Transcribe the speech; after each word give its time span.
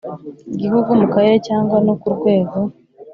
Gihugu 0.61 0.89
mu 0.99 1.07
karere 1.13 1.37
cyangwa 1.47 1.77
no 1.85 1.93
ku 2.01 2.07
rwego 2.15 2.57